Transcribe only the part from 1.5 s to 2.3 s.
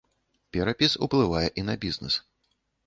і на бізнес.